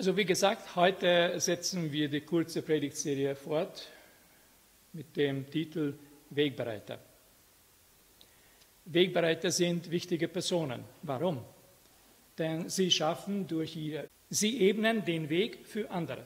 [0.00, 3.86] Also wie gesagt, heute setzen wir die kurze Predigtserie fort
[4.94, 5.92] mit dem Titel
[6.30, 6.98] Wegbereiter.
[8.86, 10.84] Wegbereiter sind wichtige Personen.
[11.02, 11.44] Warum?
[12.38, 16.24] Denn sie schaffen durch ihr, sie ebnen den Weg für andere.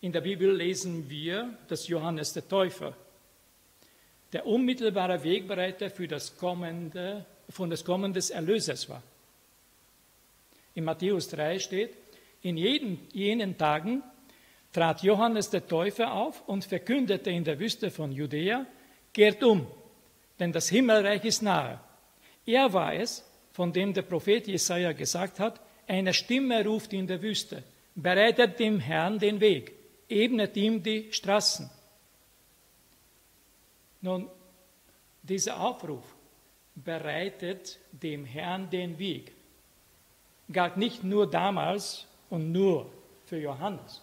[0.00, 2.96] In der Bibel lesen wir, dass Johannes der Täufer
[4.32, 9.02] der unmittelbare Wegbereiter für das kommende, von des Erlösers war.
[10.74, 11.96] In Matthäus 3 steht,
[12.42, 14.02] in jeden, jenen Tagen
[14.72, 18.66] trat Johannes der Täufer auf und verkündete in der Wüste von Judäa,
[19.12, 19.66] kehrt um,
[20.38, 21.80] denn das Himmelreich ist nahe.
[22.44, 27.22] Er war es, von dem der Prophet Jesaja gesagt hat, eine Stimme ruft in der
[27.22, 27.62] Wüste,
[27.94, 29.72] bereitet dem Herrn den Weg,
[30.08, 31.70] ebnet ihm die Straßen.
[34.00, 34.28] Nun,
[35.22, 36.04] dieser Aufruf
[36.74, 39.33] bereitet dem Herrn den Weg
[40.52, 42.90] galt nicht nur damals und nur
[43.26, 44.02] für Johannes,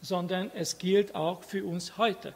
[0.00, 2.34] sondern es gilt auch für uns heute.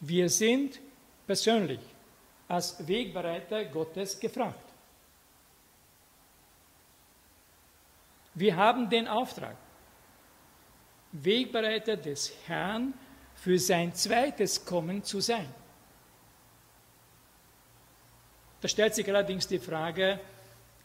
[0.00, 0.80] Wir sind
[1.26, 1.80] persönlich
[2.48, 4.58] als Wegbereiter Gottes gefragt.
[8.34, 9.56] Wir haben den Auftrag,
[11.12, 12.92] Wegbereiter des Herrn
[13.36, 15.48] für sein zweites Kommen zu sein.
[18.64, 20.18] Da stellt sich allerdings die Frage,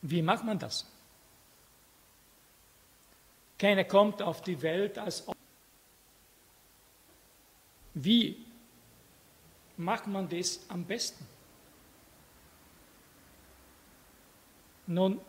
[0.02, 0.86] wie macht man das?
[3.58, 5.26] Keiner kommt auf die Welt als
[7.94, 8.46] Wie
[9.78, 11.26] macht man das am besten?
[14.86, 15.22] Nun,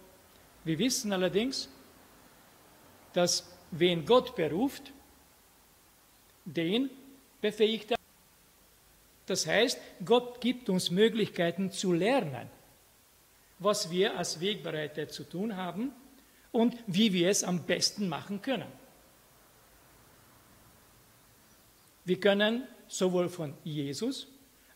[0.64, 1.68] wir wissen allerdings,
[3.12, 4.90] dass wen Gott beruft,
[6.44, 6.90] den
[7.40, 7.99] befähigt er.
[9.30, 12.50] Das heißt, Gott gibt uns Möglichkeiten zu lernen,
[13.60, 15.92] was wir als Wegbereiter zu tun haben
[16.50, 18.66] und wie wir es am besten machen können.
[22.04, 24.26] Wir können sowohl von Jesus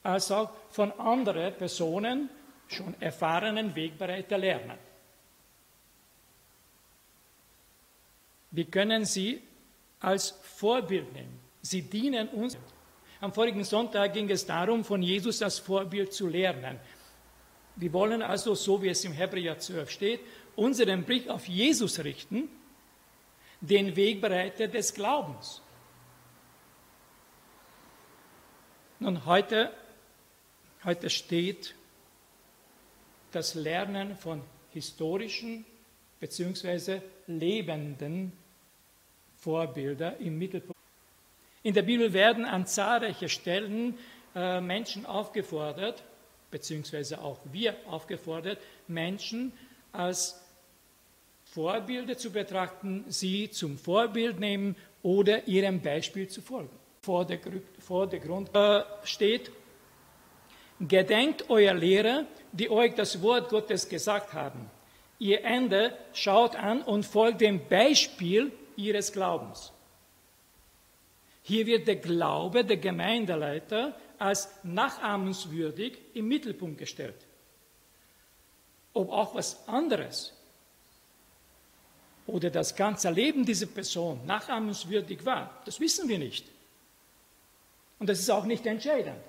[0.04, 2.30] als auch von anderen Personen,
[2.68, 4.78] schon erfahrenen Wegbereiter lernen.
[8.52, 9.42] Wir können sie
[9.98, 11.40] als Vorbild nehmen.
[11.60, 12.56] Sie dienen uns.
[13.20, 16.78] Am vorigen Sonntag ging es darum, von Jesus als Vorbild zu lernen.
[17.76, 20.20] Wir wollen also, so wie es im Hebräer 12 steht,
[20.56, 22.48] unseren Blick auf Jesus richten,
[23.60, 25.62] den Wegbereiter des Glaubens.
[29.00, 29.72] Nun, heute,
[30.84, 31.74] heute steht
[33.32, 35.64] das Lernen von historischen
[36.20, 37.00] bzw.
[37.26, 38.32] lebenden
[39.36, 40.73] Vorbildern im Mittelpunkt.
[41.64, 43.98] In der Bibel werden an zahlreichen Stellen
[44.36, 46.04] äh, Menschen aufgefordert,
[46.50, 49.52] beziehungsweise auch wir aufgefordert, Menschen
[49.90, 50.40] als
[51.46, 56.70] Vorbilder zu betrachten, sie zum Vorbild nehmen oder ihrem Beispiel zu folgen.
[57.02, 57.40] Vor der,
[57.80, 59.50] vor der Grund äh, steht,
[60.80, 64.68] Gedenkt euer Lehrer, die euch das Wort Gottes gesagt haben.
[65.18, 69.72] Ihr Ende schaut an und folgt dem Beispiel ihres Glaubens.
[71.46, 77.26] Hier wird der Glaube der Gemeindeleiter als nachahmenswürdig im Mittelpunkt gestellt.
[78.94, 80.32] Ob auch was anderes
[82.26, 86.46] oder das ganze Leben dieser Person nachahmenswürdig war, das wissen wir nicht.
[87.98, 89.20] Und das ist auch nicht entscheidend.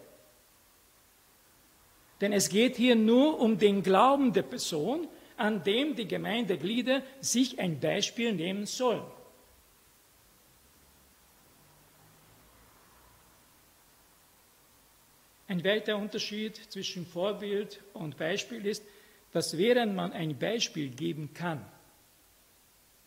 [2.22, 7.60] Denn es geht hier nur um den Glauben der Person, an dem die Gemeindeglieder sich
[7.60, 9.04] ein Beispiel nehmen sollen.
[15.48, 18.84] Ein weiterer Unterschied zwischen Vorbild und Beispiel ist,
[19.32, 21.66] dass während man ein Beispiel geben kann,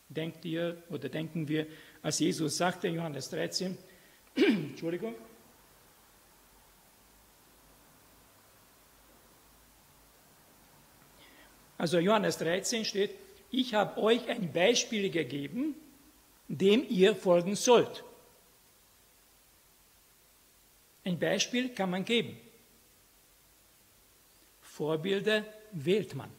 [0.07, 1.67] denkt ihr oder denken wir,
[2.01, 3.77] als Jesus sagte, Johannes 13,
[4.35, 5.15] Entschuldigung,
[11.79, 13.15] Also Johannes 13 steht,
[13.51, 15.75] ich habe euch ein Beispiel gegeben,
[16.49, 18.03] dem ihr folgen sollt.
[21.03, 22.37] Ein Beispiel kann man geben.
[24.61, 26.31] Vorbilder wählt man.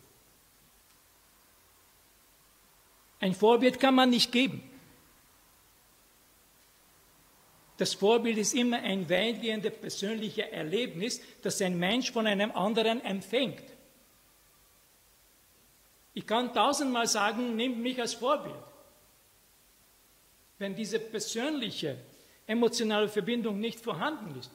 [3.20, 4.62] Ein Vorbild kann man nicht geben.
[7.76, 13.62] Das Vorbild ist immer ein weitgehendes persönliches Erlebnis, das ein Mensch von einem anderen empfängt.
[16.12, 18.54] Ich kann tausendmal sagen, nehmt mich als Vorbild.
[20.58, 21.96] Wenn diese persönliche,
[22.50, 24.50] emotionale Verbindung nicht vorhanden ist,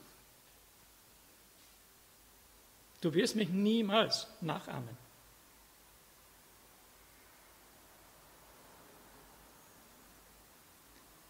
[3.00, 4.96] du wirst mich niemals nachahmen.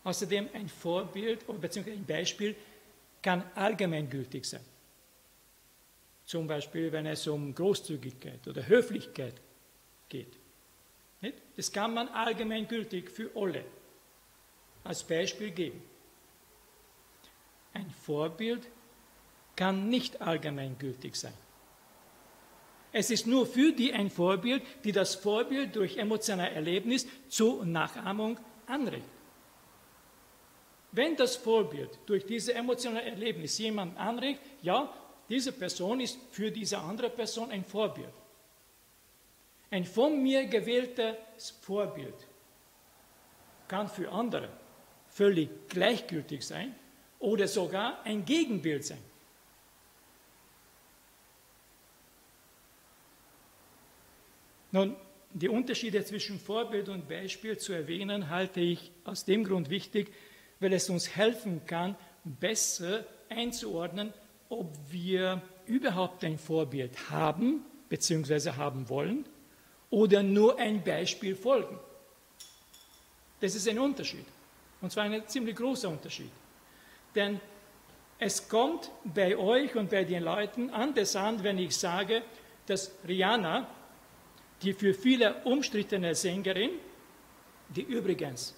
[0.02, 1.92] Außerdem ein Vorbild bzw.
[1.92, 2.54] ein Beispiel
[3.22, 4.64] kann allgemeingültig sein.
[6.24, 9.34] Zum Beispiel, wenn es um Großzügigkeit oder Höflichkeit
[10.08, 10.32] geht.
[11.56, 13.64] Das kann man allgemeingültig für alle
[14.84, 15.82] als Beispiel geben.
[17.76, 18.66] Ein Vorbild
[19.54, 21.34] kann nicht allgemeingültig sein.
[22.90, 28.38] Es ist nur für die ein Vorbild, die das Vorbild durch emotionales Erlebnis zur Nachahmung
[28.66, 29.04] anregt.
[30.92, 34.90] Wenn das Vorbild durch diese emotionale Erlebnis jemand anregt, ja,
[35.28, 38.14] diese Person ist für diese andere Person ein Vorbild.
[39.70, 42.14] Ein von mir gewähltes Vorbild
[43.68, 44.48] kann für andere
[45.08, 46.74] völlig gleichgültig sein
[47.26, 49.02] oder sogar ein Gegenbild sein.
[54.70, 54.94] Nun,
[55.34, 60.12] die Unterschiede zwischen Vorbild und Beispiel zu erwähnen, halte ich aus dem Grund wichtig,
[60.60, 64.12] weil es uns helfen kann, besser einzuordnen,
[64.48, 68.52] ob wir überhaupt ein Vorbild haben bzw.
[68.52, 69.26] haben wollen
[69.90, 71.76] oder nur ein Beispiel folgen.
[73.40, 74.26] Das ist ein Unterschied.
[74.80, 76.30] Und zwar ein ziemlich großer Unterschied.
[77.16, 77.40] Denn
[78.18, 82.22] es kommt bei euch und bei den Leuten anders an, wenn ich sage,
[82.66, 83.66] dass Rihanna,
[84.62, 86.70] die für viele umstrittene Sängerin,
[87.68, 88.54] die übrigens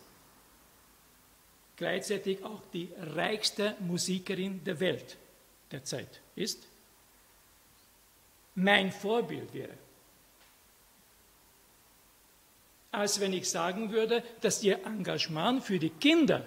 [1.77, 5.17] gleichzeitig auch die reichste Musikerin der Welt
[5.71, 6.67] derzeit ist,
[8.57, 9.75] mein Vorbild wäre.
[12.91, 16.45] Als wenn ich sagen würde, dass ihr Engagement für die Kinder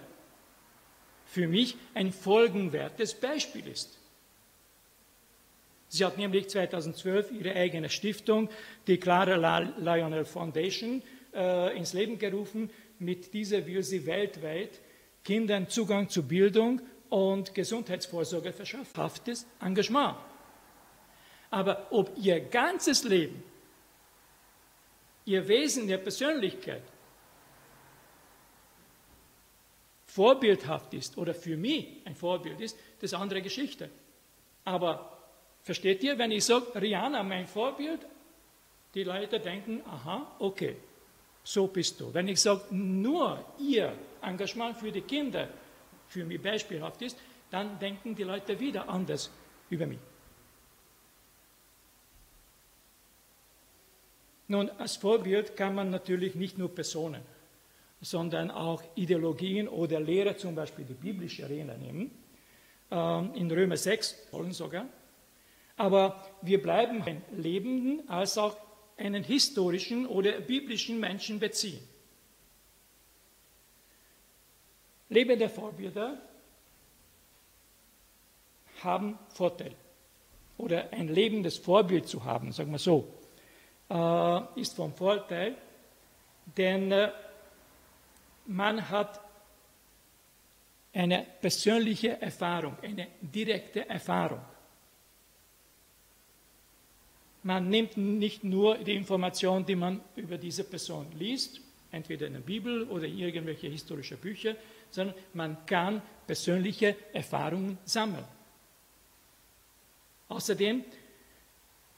[1.31, 3.97] für mich ein folgenwertes Beispiel ist.
[5.87, 8.49] Sie hat nämlich 2012 ihre eigene Stiftung,
[8.85, 9.35] die Clara
[9.77, 11.01] Lionel Foundation,
[11.33, 12.69] äh, ins Leben gerufen.
[12.99, 14.81] Mit dieser will sie weltweit
[15.23, 18.97] Kindern Zugang zu Bildung und Gesundheitsvorsorge verschafft.
[18.97, 20.17] Haftes Engagement.
[21.49, 23.41] Aber ob ihr ganzes Leben,
[25.23, 26.83] ihr Wesen, ihre Persönlichkeit
[30.13, 33.89] vorbildhaft ist oder für mich ein Vorbild ist, das ist eine andere Geschichte.
[34.65, 35.17] Aber
[35.61, 38.01] versteht ihr, wenn ich sage, Rihanna, mein Vorbild,
[38.93, 40.75] die Leute denken, aha, okay,
[41.43, 42.13] so bist du.
[42.13, 45.47] Wenn ich sage, nur ihr Engagement für die Kinder
[46.07, 47.17] für mich beispielhaft ist,
[47.49, 49.31] dann denken die Leute wieder anders
[49.69, 49.99] über mich.
[54.49, 57.21] Nun, als Vorbild kann man natürlich nicht nur Personen,
[58.01, 62.11] sondern auch Ideologien oder Lehre, zum Beispiel die biblische Arena nehmen,
[62.89, 64.85] ähm, in Römer 6 wollen sogar.
[65.77, 68.57] Aber wir bleiben einen lebenden als auch
[68.97, 71.81] einen historischen oder biblischen Menschen beziehen.
[75.09, 76.17] Lebende Vorbilder
[78.83, 79.75] haben Vorteil.
[80.57, 83.13] Oder ein lebendes Vorbild zu haben, sagen wir so,
[83.89, 85.57] äh, ist vom Vorteil,
[86.57, 87.11] denn äh,
[88.51, 89.19] man hat
[90.93, 94.41] eine persönliche Erfahrung, eine direkte Erfahrung.
[97.43, 101.59] Man nimmt nicht nur die Information, die man über diese Person liest,
[101.91, 104.55] entweder in der Bibel oder in irgendwelche historische Bücher,
[104.91, 108.25] sondern man kann persönliche Erfahrungen sammeln.
[110.27, 110.83] Außerdem,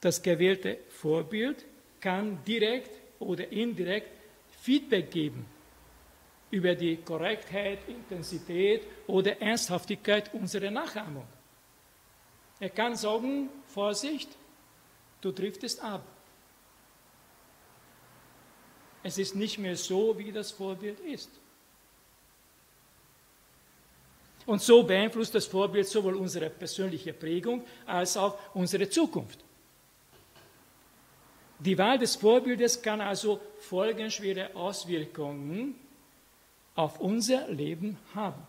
[0.00, 1.64] das gewählte Vorbild
[2.00, 4.10] kann direkt oder indirekt
[4.62, 5.46] Feedback geben
[6.54, 11.26] über die Korrektheit, Intensität oder Ernsthaftigkeit unserer Nachahmung.
[12.60, 14.28] Er kann sagen, Vorsicht,
[15.20, 16.06] du driftest ab.
[19.02, 21.30] Es ist nicht mehr so, wie das Vorbild ist.
[24.46, 29.40] Und so beeinflusst das Vorbild sowohl unsere persönliche Prägung als auch unsere Zukunft.
[31.58, 35.83] Die Wahl des Vorbildes kann also folgenschwere Auswirkungen
[36.74, 38.42] auf unser Leben haben.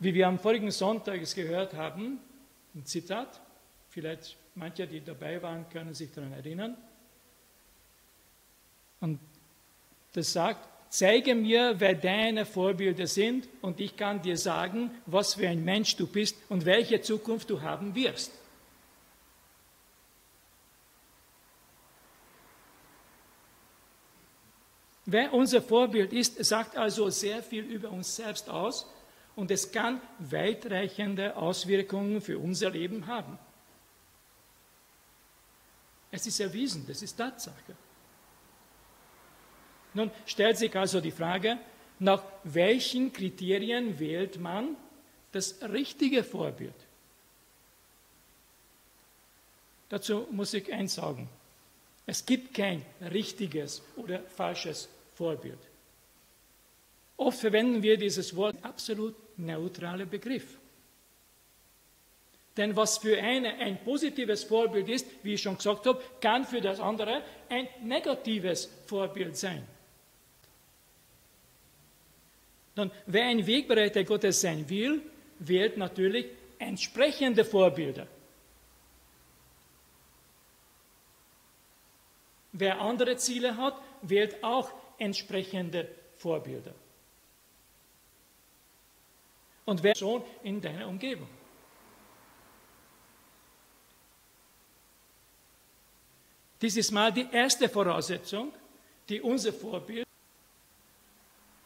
[0.00, 2.20] Wie wir am vorigen Sonntag gehört haben,
[2.74, 3.40] ein Zitat,
[3.88, 6.76] vielleicht manche, die dabei waren, können sich daran erinnern.
[9.00, 9.18] Und
[10.12, 15.48] das sagt, zeige mir, wer deine Vorbilder sind und ich kann dir sagen, was für
[15.48, 18.32] ein Mensch du bist und welche Zukunft du haben wirst.
[25.10, 28.86] Wer unser Vorbild ist, sagt also sehr viel über uns selbst aus
[29.36, 33.38] und es kann weitreichende Auswirkungen für unser Leben haben.
[36.10, 37.74] Es ist erwiesen, das ist Tatsache.
[39.94, 41.56] Nun stellt sich also die Frage,
[42.00, 44.76] nach welchen Kriterien wählt man
[45.32, 46.74] das richtige Vorbild?
[49.88, 51.30] Dazu muss ich eins sagen.
[52.04, 55.58] Es gibt kein richtiges oder falsches Vorbild.
[57.16, 60.56] Oft verwenden wir dieses Wort absolut neutraler Begriff.
[62.56, 66.60] Denn was für eine ein positives Vorbild ist, wie ich schon gesagt habe, kann für
[66.60, 69.66] das andere ein negatives Vorbild sein.
[72.76, 75.02] Nun, wer ein Wegbereiter Gottes sein will,
[75.40, 76.26] wählt natürlich
[76.60, 78.06] entsprechende Vorbilder.
[82.52, 86.74] Wer andere Ziele hat, wählt auch entsprechende Vorbilder.
[89.64, 91.28] Und wer schon in deiner Umgebung.
[96.60, 98.52] Dies ist mal die erste Voraussetzung,
[99.08, 100.06] die unser Vorbild.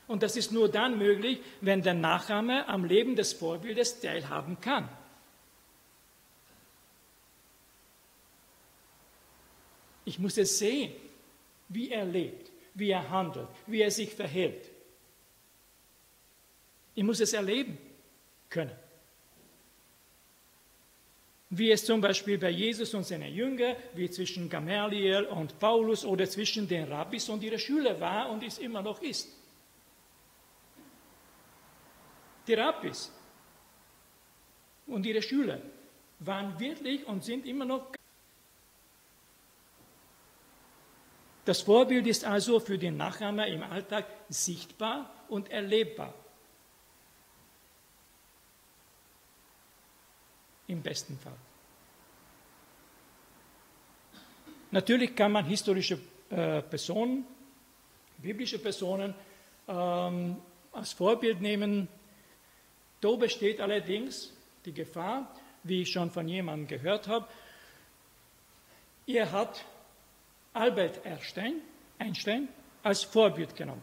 [0.06, 4.88] Und das ist nur dann möglich, wenn der Nachahmer am Leben des Vorbildes teilhaben kann.
[10.04, 10.92] Ich muss es sehen,
[11.68, 14.70] wie er lebt, wie er handelt, wie er sich verhält.
[16.94, 17.78] Ich muss es erleben
[18.48, 18.76] können.
[21.50, 26.26] Wie es zum Beispiel bei Jesus und seinen Jüngern, wie zwischen Gamaliel und Paulus oder
[26.26, 29.28] zwischen den Rabbis und ihren Schülern war und es immer noch ist.
[32.46, 33.12] Die Rabbis
[34.86, 35.60] und ihre Schüler
[36.20, 37.92] waren wirklich und sind immer noch
[41.44, 46.14] Das Vorbild ist also für den Nachahmer im Alltag sichtbar und erlebbar.
[50.68, 51.36] Im besten Fall.
[54.70, 55.98] Natürlich kann man historische
[56.30, 57.26] äh, Personen,
[58.18, 59.12] biblische Personen
[59.68, 60.36] ähm,
[60.70, 61.88] als Vorbild nehmen.
[63.00, 64.32] Da besteht allerdings
[64.64, 65.34] die Gefahr,
[65.64, 67.26] wie ich schon von jemandem gehört habe,
[69.06, 69.64] er hat
[70.52, 71.00] Albert
[71.98, 72.48] Einstein,
[72.82, 73.82] als Vorbild genommen.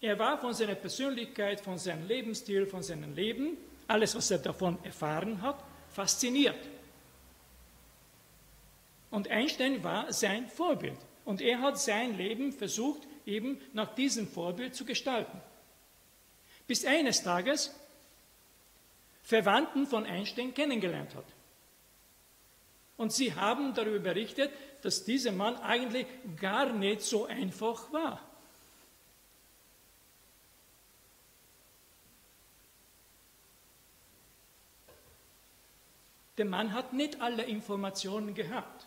[0.00, 3.56] Er war von seiner Persönlichkeit, von seinem Lebensstil, von seinem Leben,
[3.88, 6.68] alles, was er davon erfahren hat, fasziniert.
[9.10, 10.98] Und Einstein war sein Vorbild.
[11.24, 15.40] Und er hat sein Leben versucht, eben nach diesem Vorbild zu gestalten.
[16.66, 17.74] Bis eines Tages
[19.22, 21.26] Verwandten von Einstein kennengelernt hat.
[22.98, 24.50] Und sie haben darüber berichtet,
[24.82, 28.20] dass dieser Mann eigentlich gar nicht so einfach war.
[36.36, 38.86] Der Mann hat nicht alle Informationen gehabt,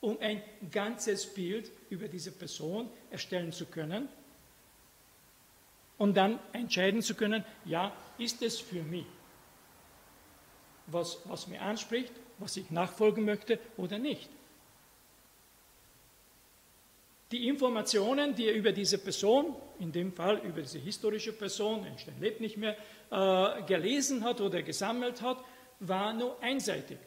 [0.00, 4.08] um ein ganzes Bild über diese Person erstellen zu können
[5.98, 9.06] und dann entscheiden zu können, ja, ist es für mich,
[10.86, 14.28] was, was mir anspricht was ich nachfolgen möchte oder nicht.
[17.32, 22.20] Die Informationen, die er über diese Person, in dem Fall über diese historische Person, Einstein
[22.20, 22.76] lebt nicht mehr,
[23.10, 25.42] äh, gelesen hat oder gesammelt hat,
[25.80, 26.98] war nur einseitig.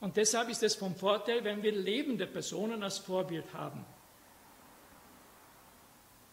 [0.00, 3.84] Und deshalb ist es vom Vorteil, wenn wir lebende Personen als Vorbild haben.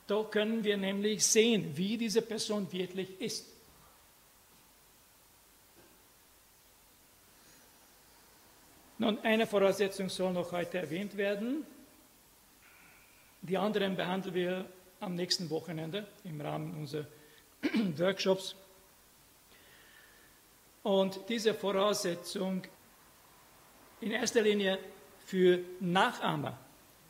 [0.08, 3.57] Da können wir nämlich sehen, wie diese Person wirklich ist.
[9.00, 11.66] Nun, eine Voraussetzung soll noch heute erwähnt werden.
[13.44, 14.66] Die anderen behandeln wir
[15.00, 17.06] am nächsten Wochenende im Rahmen unserer
[17.98, 18.56] Workshops.
[20.82, 22.64] Und diese Voraussetzung
[24.02, 24.80] in erster Linie
[25.26, 26.58] für Nachahmer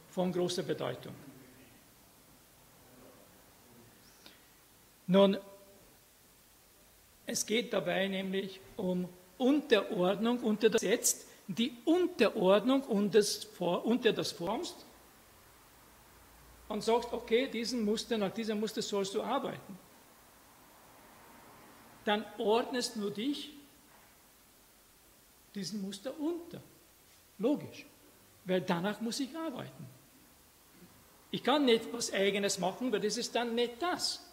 [0.10, 1.14] von großer Bedeutung.
[5.06, 5.38] Nun,
[7.26, 14.86] es geht dabei nämlich um Unterordnung unter das Gesetz die Unterordnung unter das formst
[16.68, 19.80] und sagst, okay, diesen Muster, nach diesem Muster sollst du arbeiten.
[22.04, 23.54] Dann ordnest du dich
[25.56, 26.62] diesem Muster unter.
[27.38, 27.86] Logisch.
[28.46, 29.88] Weil danach muss ich arbeiten.
[31.32, 34.26] Ich kann nicht was Eigenes machen, weil das ist dann nicht das,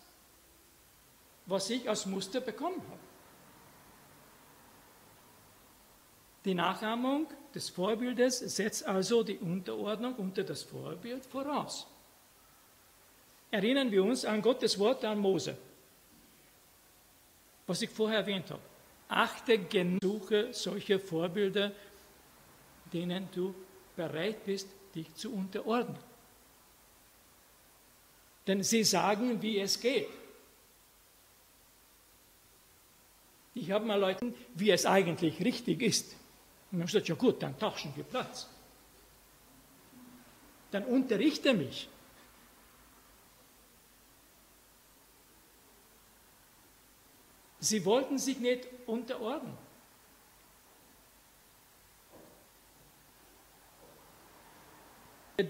[1.47, 3.04] was ich als Muster bekommen habe.
[6.45, 11.87] Die Nachahmung des Vorbildes setzt also die Unterordnung unter das Vorbild voraus.
[13.51, 15.57] Erinnern wir uns an Gottes Wort an Mose,
[17.67, 18.61] was ich vorher erwähnt habe.
[19.09, 21.73] Achte, gesuche solche Vorbilder,
[22.93, 23.55] denen du
[23.97, 25.99] bereit bist, dich zu unterordnen.
[28.47, 30.09] Denn sie sagen, wie es geht.
[33.55, 36.17] Ich habe mal Leuten, wie es eigentlich richtig ist.
[36.75, 38.49] Und dann gesagt, ja gut, dann tauschen wir Platz.
[40.73, 41.89] Dann unterrichte mich.
[47.61, 49.57] Sie wollten sich nicht unterordnen.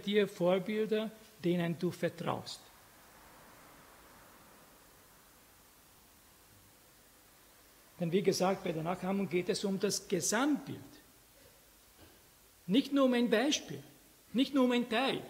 [0.05, 1.11] Dir Vorbilder,
[1.43, 2.61] denen du vertraust.
[7.99, 10.94] Denn wie gesagt, bei der Nachahmung geht es um das Gesamtbild.
[12.67, 13.83] Nicht nur um ein Beispiel,
[14.33, 15.23] nicht nur um ein Teil.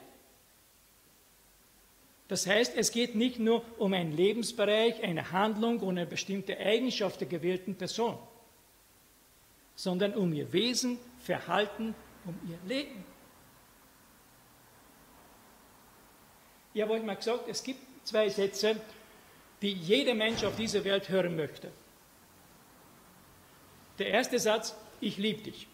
[2.29, 7.21] Das heißt, es geht nicht nur um einen Lebensbereich, eine Handlung oder eine bestimmte Eigenschaft
[7.21, 8.19] der gewählten Person,
[9.75, 13.05] sondern um ihr Wesen, Verhalten, um ihr Leben.
[16.73, 18.81] Ich habe euch mal gesagt, es gibt zwei Sätze,
[19.61, 21.71] die jeder Mensch auf dieser Welt hören möchte.
[23.99, 25.69] Der erste Satz, ich liebe dich.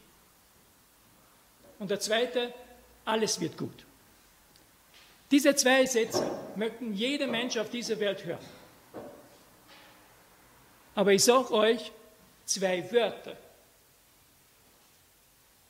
[1.81, 2.55] Und der zweite,
[3.05, 3.85] alles wird gut.
[5.31, 8.45] Diese zwei Sätze möchten jeder Mensch auf dieser Welt hören.
[10.95, 11.91] Aber ich sage euch
[12.45, 13.37] zwei Wörter,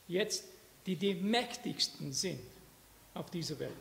[0.07, 0.43] jetzt,
[0.85, 2.41] die die mächtigsten sind
[3.13, 3.71] auf dieser Welt.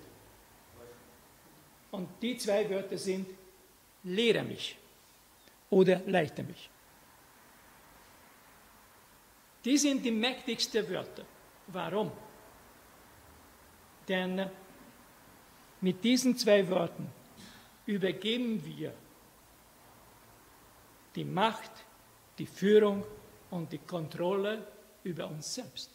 [1.90, 3.26] Und die zwei Wörter sind,
[4.04, 4.76] lehre mich
[5.70, 6.70] oder leite mich.
[9.64, 11.24] Die sind die mächtigsten Wörter.
[11.72, 12.10] Warum?
[14.08, 14.50] Denn
[15.80, 17.06] mit diesen zwei Worten
[17.86, 18.92] übergeben wir
[21.14, 21.70] die Macht,
[22.38, 23.04] die Führung
[23.50, 24.66] und die Kontrolle
[25.04, 25.90] über uns selbst.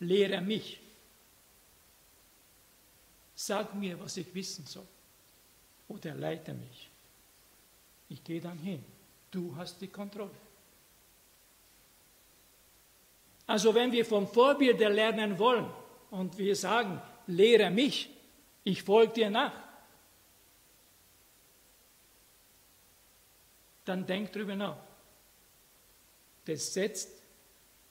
[0.00, 0.80] Lehre mich.
[3.34, 4.86] Sag mir, was ich wissen soll.
[5.88, 6.90] Oder leite mich.
[8.08, 8.84] Ich gehe dann hin.
[9.30, 10.47] Du hast die Kontrolle.
[13.48, 15.66] Also wenn wir vom Vorbild lernen wollen
[16.10, 18.10] und wir sagen, lehre mich,
[18.62, 19.54] ich folge dir nach.
[23.86, 24.76] Dann denk drüber nach.
[26.44, 27.22] Das setzt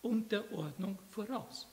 [0.03, 1.67] Unterordnung voraus.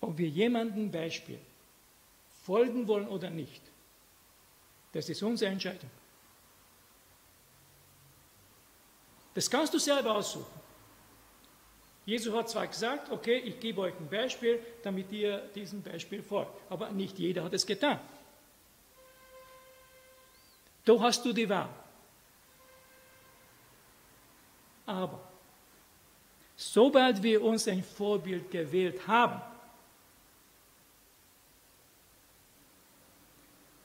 [0.00, 1.38] Ob wir jemandem Beispiel
[2.42, 3.69] folgen wollen oder nicht,
[4.92, 5.90] das ist unsere Entscheidung.
[9.34, 10.60] Das kannst du selber aussuchen.
[12.04, 16.52] Jesus hat zwar gesagt, okay, ich gebe euch ein Beispiel, damit ihr diesem Beispiel folgt,
[16.68, 18.00] aber nicht jeder hat es getan.
[20.84, 21.68] Da hast du die Wahl.
[24.86, 25.20] Aber
[26.56, 29.40] sobald wir uns ein Vorbild gewählt haben,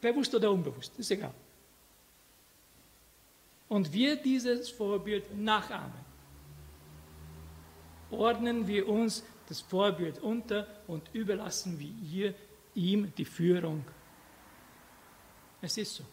[0.06, 1.34] bewusst oder unbewusst, ist egal,
[3.68, 6.06] und wir dieses Vorbild nachahmen,
[8.12, 12.36] ordnen wir uns das Vorbild unter und überlassen wir ihr,
[12.74, 13.86] ihm die Führung.
[15.62, 16.04] Es ist so.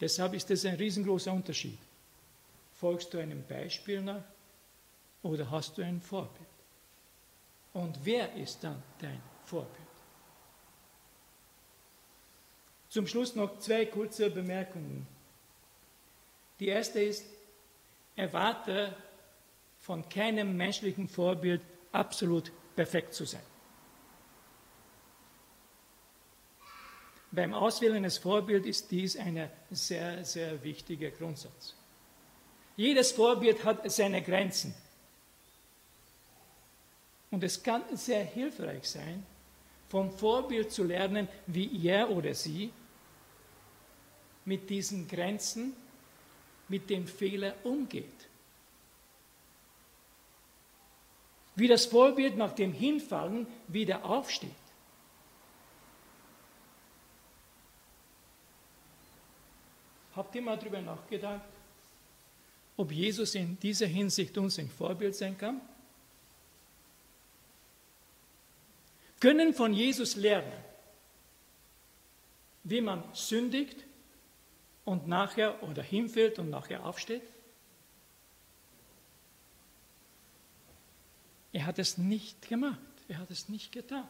[0.00, 1.78] Deshalb ist das ein riesengroßer Unterschied.
[2.72, 4.22] Folgst du einem Beispiel nach
[5.22, 6.48] oder hast du ein Vorbild?
[7.74, 9.87] Und wer ist dann dein Vorbild?
[12.88, 15.06] Zum Schluss noch zwei kurze Bemerkungen.
[16.58, 17.24] Die erste ist,
[18.16, 18.94] erwarte
[19.78, 21.60] von keinem menschlichen Vorbild
[21.92, 23.42] absolut perfekt zu sein.
[27.30, 31.74] Beim Auswählen eines Vorbilds ist dies ein sehr, sehr wichtiger Grundsatz.
[32.76, 34.74] Jedes Vorbild hat seine Grenzen.
[37.30, 39.26] Und es kann sehr hilfreich sein,
[39.88, 42.72] vom Vorbild zu lernen, wie er oder sie
[44.48, 45.74] mit diesen Grenzen,
[46.68, 48.06] mit dem Fehler umgeht.
[51.54, 54.50] Wie das Vorbild nach dem Hinfallen wieder aufsteht.
[60.16, 61.48] Habt ihr mal darüber nachgedacht,
[62.76, 65.60] ob Jesus in dieser Hinsicht uns ein Vorbild sein kann?
[69.20, 70.52] können von Jesus lernen,
[72.64, 73.87] wie man sündigt
[74.88, 77.22] und nachher oder hinfällt und nachher aufsteht?
[81.52, 82.78] Er hat es nicht gemacht.
[83.06, 84.08] Er hat es nicht getan.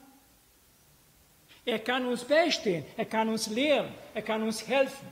[1.64, 5.08] Er kann uns beistehen, er kann uns lehren, er kann uns helfen.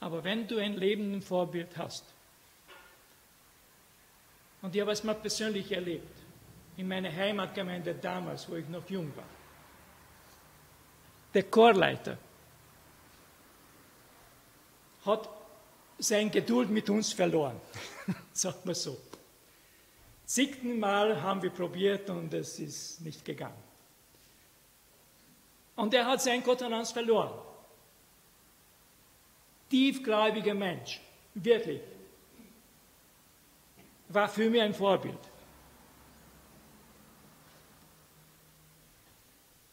[0.00, 2.04] Aber wenn du ein lebendes Vorbild hast,
[4.62, 6.19] und ich habe es mal persönlich erlebt,
[6.80, 9.24] in meiner Heimatgemeinde damals, wo ich noch jung war,
[11.34, 12.18] der Chorleiter
[15.04, 15.28] hat
[15.98, 17.60] sein Geduld mit uns verloren,
[18.32, 18.98] sagt man so.
[20.24, 23.62] Zigten Mal haben wir probiert und es ist nicht gegangen.
[25.76, 27.32] Und er hat sein Kontenance verloren
[29.70, 31.00] tiefgläubiger Mensch,
[31.34, 31.80] wirklich,
[34.08, 35.29] war für mich ein Vorbild.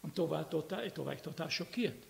[0.08, 2.02] Und da war, total, da war ich total schockiert.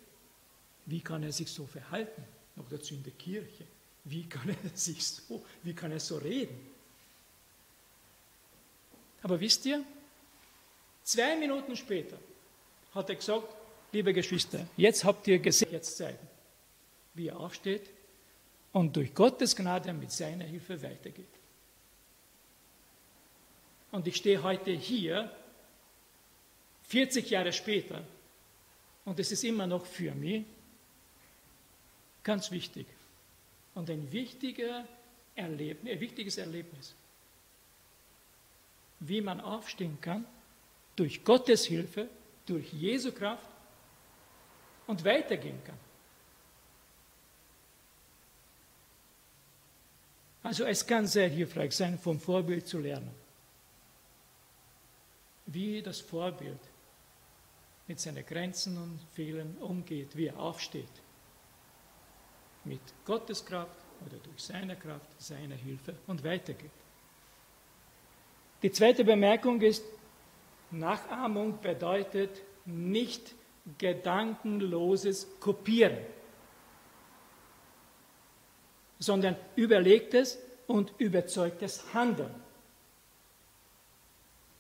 [0.87, 2.23] Wie kann er sich so verhalten?
[2.55, 3.65] Noch dazu in der Kirche.
[4.05, 6.57] Wie kann er sich so, wie kann er so reden?
[9.21, 9.83] Aber wisst ihr,
[11.03, 12.19] zwei Minuten später
[12.95, 13.49] hat er gesagt,
[13.91, 16.29] liebe Geschwister, jetzt habt ihr gesehen, jetzt zeigen
[17.15, 17.91] wie er aufsteht
[18.73, 21.27] und durch Gottes Gnade mit seiner Hilfe weitergeht.
[23.91, 25.33] Und ich stehe heute hier,
[26.89, 28.05] 40 Jahre später,
[29.05, 30.45] und es ist immer noch für mich
[32.23, 32.87] ganz wichtig
[33.75, 34.87] und ein, wichtiger
[35.35, 36.95] Erlebnis, ein wichtiges Erlebnis,
[39.01, 40.27] wie man aufstehen kann
[40.97, 42.09] durch Gottes Hilfe,
[42.45, 43.49] durch Jesu Kraft
[44.87, 45.79] und weitergehen kann.
[50.43, 53.15] Also es kann sehr hilfreich sein, vom Vorbild zu lernen.
[55.47, 56.61] Wie das Vorbild
[57.89, 60.85] mit seinen Grenzen und Fehlern umgeht, wie er aufsteht.
[62.65, 66.71] Mit Gottes Kraft oder durch seine Kraft, seine Hilfe und weitergeht.
[68.63, 69.85] Die zweite Bemerkung ist,
[70.71, 73.35] Nachahmung bedeutet nicht
[73.79, 75.99] gedankenloses Kopieren
[78.99, 82.35] sondern überlegtes und überzeugtes Handeln.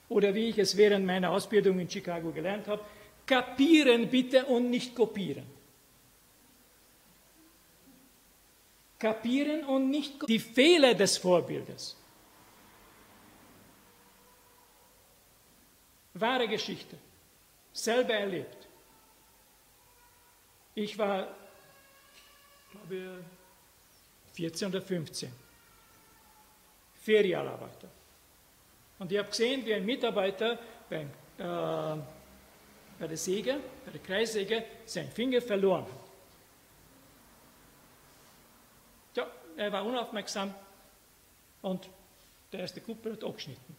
[0.08, 2.82] Oder wie ich es während meiner Ausbildung in Chicago gelernt habe,
[3.28, 5.46] kapieren bitte und nicht kopieren.
[8.98, 10.26] Kapieren und nicht kopieren.
[10.26, 11.96] Die Fehler des Vorbildes.
[16.14, 16.98] Wahre Geschichte.
[17.72, 18.66] Selber erlebt.
[20.74, 21.28] Ich war,
[22.72, 23.24] glaube
[24.32, 25.32] 14 oder 15.
[27.02, 27.88] Ferialarbeiter.
[28.98, 30.58] Und ich habe gesehen, wie ein Mitarbeiter
[30.90, 32.02] beim, äh,
[32.98, 36.08] bei der Säge, bei der Kreissäge, seinen Finger verloren hat.
[39.16, 40.54] Ja, er war unaufmerksam
[41.62, 41.88] und
[42.52, 43.76] der erste Kuppel hat abgeschnitten.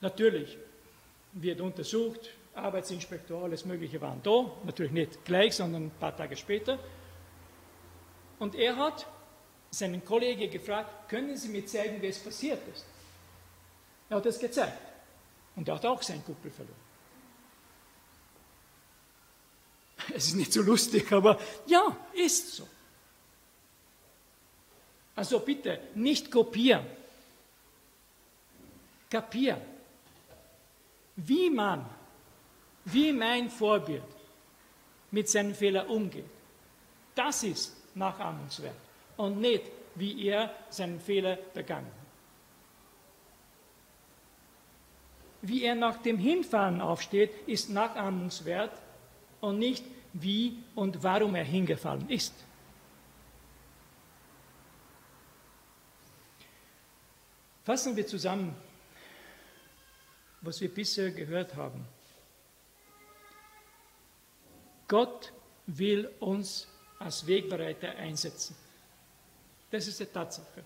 [0.00, 0.58] Natürlich
[1.32, 6.78] wird untersucht, Arbeitsinspektor, alles Mögliche waren da, natürlich nicht gleich, sondern ein paar Tage später.
[8.38, 9.06] Und er hat
[9.70, 12.84] seinen Kollegen gefragt, können Sie mir zeigen, wie es passiert ist?
[14.08, 14.78] Er hat es gezeigt.
[15.56, 16.83] Und er hat auch seinen Kuppel verloren.
[20.14, 22.68] Es ist nicht so lustig, aber ja, ist so.
[25.16, 26.84] Also bitte, nicht kopieren.
[29.08, 29.60] Kapieren.
[31.16, 31.86] Wie man,
[32.86, 34.02] wie mein Vorbild
[35.12, 36.24] mit seinen Fehlern umgeht.
[37.14, 38.74] Das ist nachahmungswert
[39.16, 39.62] und nicht,
[39.94, 42.04] wie er seinen Fehler begangen hat.
[45.42, 48.72] Wie er nach dem Hinfallen aufsteht, ist nachahmungswert
[49.40, 52.32] und nicht, wie und warum er hingefallen ist.
[57.64, 58.54] Fassen wir zusammen,
[60.40, 61.86] was wir bisher gehört haben.
[64.86, 65.32] Gott
[65.66, 68.54] will uns als Wegbereiter einsetzen.
[69.70, 70.62] Das ist die Tatsache.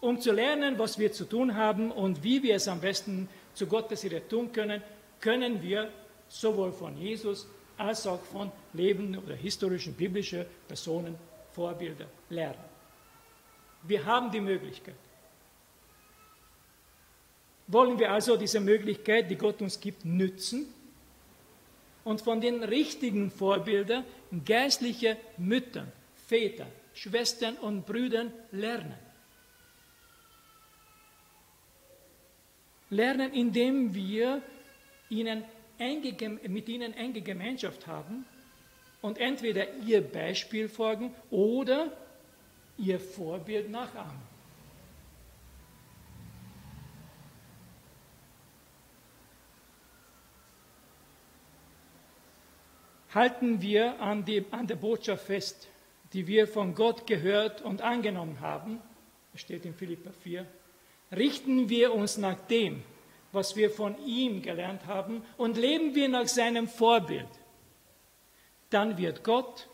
[0.00, 3.66] Um zu lernen, was wir zu tun haben und wie wir es am besten zu
[3.66, 4.82] Gottes Ehre tun können,
[5.20, 5.90] können wir
[6.28, 7.46] sowohl von Jesus
[7.76, 11.16] als auch von lebenden oder historischen biblischen Personen
[11.52, 12.64] Vorbilder lernen.
[13.82, 14.96] Wir haben die Möglichkeit.
[17.66, 20.66] Wollen wir also diese Möglichkeit, die Gott uns gibt, nützen
[22.02, 24.04] und von den richtigen Vorbildern
[24.44, 25.86] geistliche Mütter,
[26.26, 28.94] Väter, Schwestern und Brüdern lernen.
[32.90, 34.42] Lernen, indem wir
[35.08, 35.44] ihnen
[35.78, 38.24] enge, mit ihnen enge Gemeinschaft haben
[39.02, 41.92] und entweder ihr Beispiel folgen oder
[42.78, 44.34] ihr Vorbild nachahmen.
[53.14, 55.68] halten wir an, die, an der Botschaft fest,
[56.12, 58.80] die wir von Gott gehört und angenommen haben,
[59.34, 60.46] steht in Philippa 4,
[61.12, 62.82] richten wir uns nach dem,
[63.34, 67.28] was wir von ihm gelernt haben und leben wir nach seinem Vorbild,
[68.70, 69.68] dann wird Gott,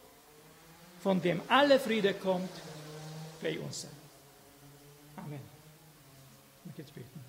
[1.02, 2.50] von dem alle Friede kommt,
[3.40, 3.90] bei uns sein.
[5.16, 5.40] Amen.
[6.76, 7.19] Jetzt beten.